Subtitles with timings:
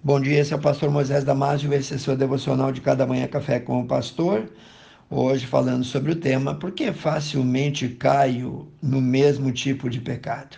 [0.00, 3.26] Bom dia, esse é o pastor Moisés Damásio, esse é seu devocional de cada manhã
[3.26, 4.48] café com o pastor.
[5.10, 10.56] Hoje falando sobre o tema Por que facilmente caio no mesmo tipo de pecado?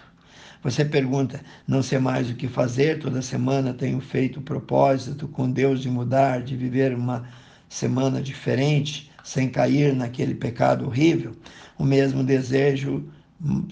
[0.63, 5.51] Você pergunta, não sei mais o que fazer, toda semana tenho feito o propósito com
[5.51, 7.27] Deus de mudar, de viver uma
[7.67, 11.33] semana diferente, sem cair naquele pecado horrível.
[11.79, 13.09] O mesmo desejo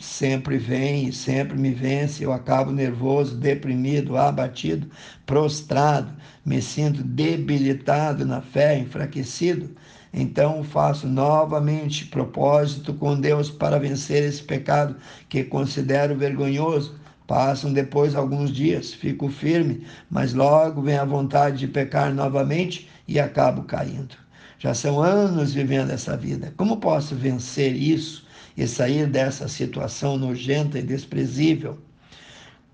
[0.01, 4.89] sempre vem e sempre me vence, eu acabo nervoso, deprimido, abatido,
[5.27, 6.13] prostrado,
[6.45, 9.71] me sinto debilitado na fé, enfraquecido.
[10.13, 14.97] Então faço novamente propósito com Deus para vencer esse pecado
[15.29, 16.99] que considero vergonhoso.
[17.27, 23.21] Passam depois alguns dias, fico firme, mas logo vem a vontade de pecar novamente e
[23.21, 24.17] acabo caindo.
[24.59, 26.55] Já são anos vivendo essa vida.
[26.57, 28.27] Como posso vencer isso?
[28.59, 31.79] E sair dessa situação nojenta e desprezível.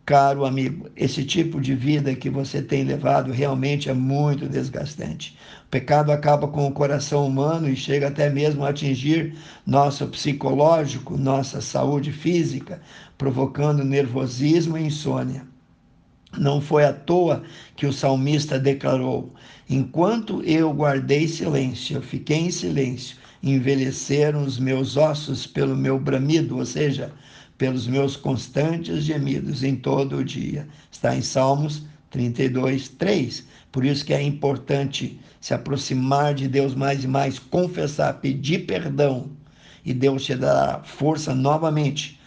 [0.06, 5.36] Caro amigo, esse tipo de vida que você tem levado realmente é muito desgastante.
[5.66, 11.18] O pecado acaba com o coração humano e chega até mesmo a atingir nosso psicológico,
[11.18, 12.80] nossa saúde física,
[13.18, 15.46] provocando nervosismo e insônia.
[16.38, 17.42] Não foi à toa
[17.76, 19.34] que o salmista declarou:
[19.68, 26.56] Enquanto eu guardei silêncio, eu fiquei em silêncio, envelheceram os meus ossos pelo meu bramido,
[26.56, 27.12] ou seja,
[27.58, 30.66] pelos meus constantes gemidos em todo o dia.
[30.90, 33.46] Está em Salmos 32, 3.
[33.70, 39.30] Por isso que é importante se aproximar de Deus mais e mais, confessar, pedir perdão,
[39.84, 42.18] e Deus te dará força novamente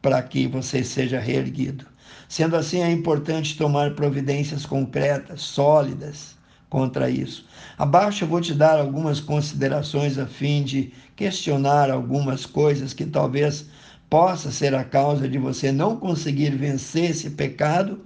[0.00, 1.84] para que você seja reerguido.
[2.28, 6.36] Sendo assim, é importante tomar providências concretas, sólidas,
[6.70, 7.44] contra isso.
[7.76, 13.66] Abaixo eu vou te dar algumas considerações a fim de questionar algumas coisas que talvez
[14.08, 18.00] possa ser a causa de você não conseguir vencer esse pecado.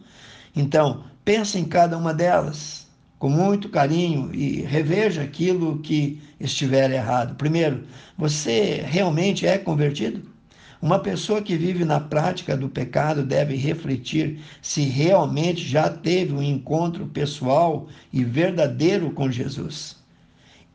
[0.57, 2.85] Então, pense em cada uma delas
[3.19, 7.37] com muito carinho e reveja aquilo que estiver errado.
[7.37, 7.85] Primeiro,
[8.19, 10.34] você realmente é convertido?
[10.83, 16.43] Uma pessoa que vive na prática do pecado deve refletir se realmente já teve um
[16.43, 19.97] encontro pessoal e verdadeiro com Jesus.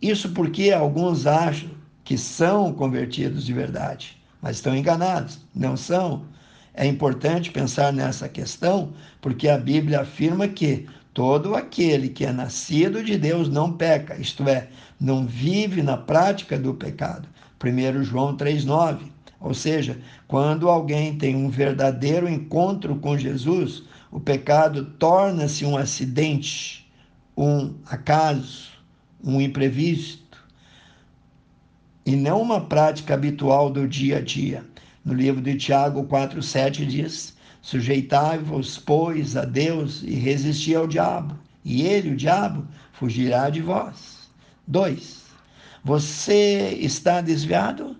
[0.01, 1.69] Isso porque alguns acham
[2.03, 6.25] que são convertidos de verdade, mas estão enganados, não são.
[6.73, 13.03] É importante pensar nessa questão porque a Bíblia afirma que todo aquele que é nascido
[13.03, 17.27] de Deus não peca, isto é, não vive na prática do pecado.
[17.61, 18.99] 1 João 3,9.
[19.39, 26.91] Ou seja, quando alguém tem um verdadeiro encontro com Jesus, o pecado torna-se um acidente,
[27.37, 28.69] um acaso,
[29.23, 30.43] um imprevisto,
[32.05, 34.65] e não uma prática habitual do dia a dia.
[35.05, 41.83] No livro de Tiago 4,7 diz: Sujeitai-vos, pois, a Deus e resisti ao diabo, e
[41.83, 44.29] ele, o diabo, fugirá de vós.
[44.67, 45.23] 2.
[45.83, 47.95] Você está desviado?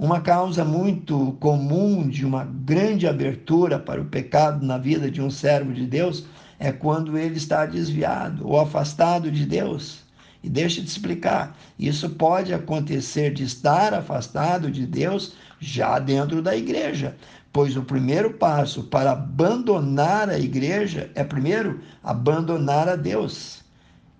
[0.00, 5.30] Uma causa muito comum de uma grande abertura para o pecado na vida de um
[5.30, 6.24] servo de Deus
[6.58, 9.98] é quando ele está desviado ou afastado de Deus.
[10.42, 16.56] E deixa te explicar, isso pode acontecer de estar afastado de Deus já dentro da
[16.56, 17.14] igreja,
[17.52, 23.62] pois o primeiro passo para abandonar a igreja é primeiro abandonar a Deus.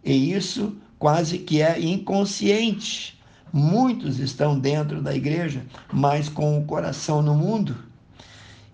[0.04, 3.18] E isso quase que é inconsciente.
[3.52, 7.76] Muitos estão dentro da igreja, mas com o coração no mundo.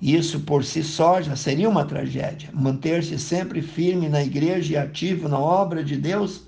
[0.00, 2.50] Isso por si só já seria uma tragédia.
[2.52, 6.42] Manter-se sempre firme na igreja e ativo na obra de Deus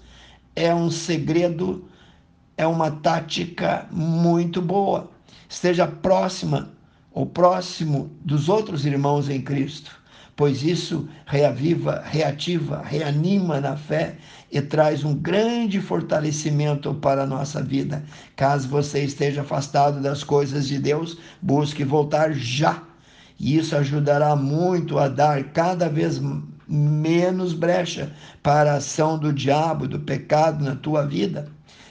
[0.54, 1.88] é um segredo,
[2.56, 5.10] é uma tática muito boa.
[5.48, 6.70] Esteja próxima
[7.10, 9.97] ou próximo dos outros irmãos em Cristo
[10.38, 14.15] pois isso reaviva, reativa, reanima na fé
[14.53, 18.04] e traz um grande fortalecimento para a nossa vida.
[18.37, 22.84] Caso você esteja afastado das coisas de Deus, busque voltar já.
[23.37, 26.21] E isso ajudará muito a dar cada vez
[26.69, 31.49] menos brecha para a ação do diabo, do pecado na tua vida.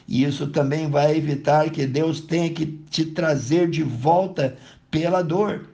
[0.08, 4.56] E isso também vai evitar que Deus tenha que te trazer de volta
[4.90, 5.68] pela dor.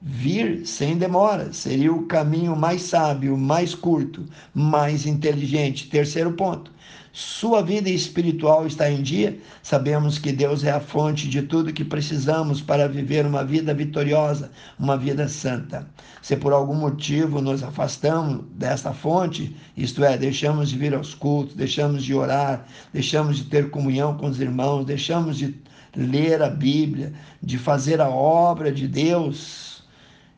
[0.00, 4.24] Vir sem demora seria o caminho mais sábio, mais curto,
[4.54, 5.88] mais inteligente.
[5.88, 6.70] Terceiro ponto.
[7.12, 9.36] Sua vida espiritual está em dia?
[9.60, 14.52] Sabemos que Deus é a fonte de tudo que precisamos para viver uma vida vitoriosa,
[14.78, 15.84] uma vida santa.
[16.22, 21.56] Se por algum motivo nos afastamos dessa fonte, isto é, deixamos de vir aos cultos,
[21.56, 25.60] deixamos de orar, deixamos de ter comunhão com os irmãos, deixamos de
[25.96, 27.12] ler a Bíblia,
[27.42, 29.77] de fazer a obra de Deus,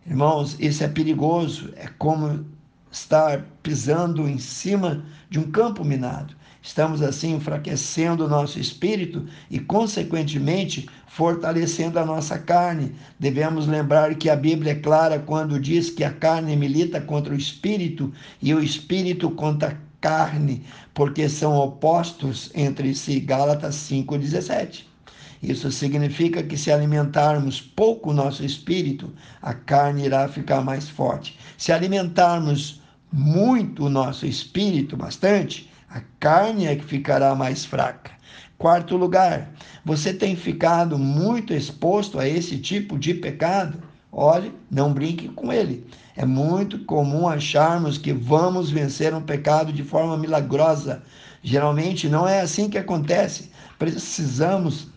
[0.06, 1.70] Irmãos, isso é perigoso.
[1.76, 2.44] É como
[2.90, 6.34] estar pisando em cima de um campo minado.
[6.62, 12.94] Estamos assim enfraquecendo o nosso espírito e, consequentemente, fortalecendo a nossa carne.
[13.18, 17.36] Devemos lembrar que a Bíblia é clara quando diz que a carne milita contra o
[17.36, 18.12] espírito
[18.42, 23.20] e o espírito contra a carne, porque são opostos entre si.
[23.20, 24.89] Gálatas 5,17.
[25.42, 31.38] Isso significa que se alimentarmos pouco o nosso espírito, a carne irá ficar mais forte.
[31.56, 38.12] Se alimentarmos muito o nosso espírito, bastante, a carne é que ficará mais fraca.
[38.58, 39.50] Quarto lugar,
[39.82, 43.82] você tem ficado muito exposto a esse tipo de pecado?
[44.12, 45.86] Olhe, não brinque com ele.
[46.14, 51.02] É muito comum acharmos que vamos vencer um pecado de forma milagrosa.
[51.42, 53.50] Geralmente não é assim que acontece.
[53.78, 54.89] Precisamos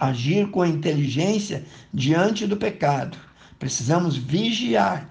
[0.00, 3.18] agir com inteligência diante do pecado.
[3.58, 5.08] Precisamos vigiar.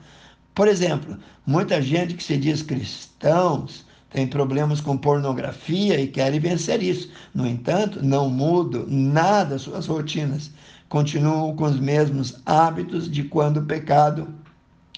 [0.56, 6.81] Por exemplo, muita gente que se diz cristãos tem problemas com pornografia e querem vencer
[6.81, 7.12] isso.
[7.33, 10.51] No entanto, não mudam nada suas rotinas.
[10.89, 14.27] Continuam com os mesmos hábitos de quando o pecado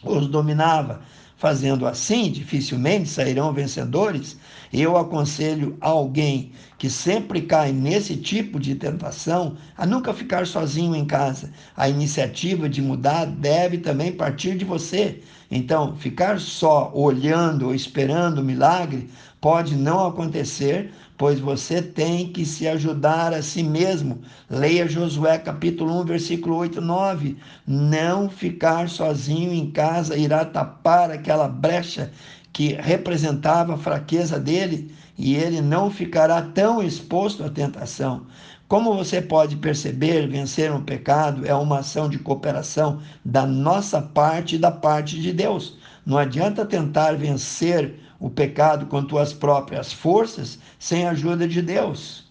[0.01, 1.01] os dominava.
[1.41, 4.37] Fazendo assim, dificilmente sairão vencedores.
[4.71, 11.03] Eu aconselho alguém que sempre cai nesse tipo de tentação a nunca ficar sozinho em
[11.03, 11.51] casa.
[11.75, 15.19] A iniciativa de mudar deve também partir de você.
[15.49, 19.09] Então, ficar só olhando ou esperando o milagre
[19.41, 24.21] pode não acontecer, pois você tem que se ajudar a si mesmo.
[24.47, 27.37] Leia Josué capítulo 1, versículo 8 e 9.
[27.65, 32.11] Não ficar sozinho em casa irá tapar aquela brecha
[32.53, 38.27] que representava a fraqueza dele e ele não ficará tão exposto à tentação.
[38.67, 44.55] Como você pode perceber, vencer um pecado é uma ação de cooperação da nossa parte
[44.55, 45.77] e da parte de Deus.
[46.05, 52.23] Não adianta tentar vencer o pecado com tuas próprias forças sem a ajuda de Deus.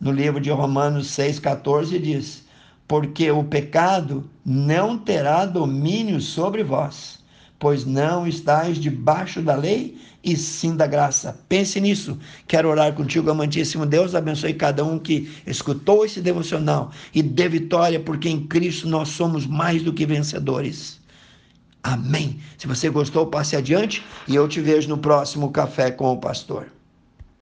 [0.00, 2.44] No livro de Romanos 6,14 diz:
[2.88, 7.22] Porque o pecado não terá domínio sobre vós
[7.64, 11.40] pois não estáis debaixo da lei e sim da graça.
[11.48, 12.18] Pense nisso.
[12.46, 14.14] Quero orar contigo, amantíssimo Deus.
[14.14, 19.46] Abençoe cada um que escutou esse devocional e dê vitória, porque em Cristo nós somos
[19.46, 21.00] mais do que vencedores.
[21.84, 22.40] Amém.
[22.56, 26.66] Se você gostou, passe adiante e eu te vejo no próximo Café com o Pastor.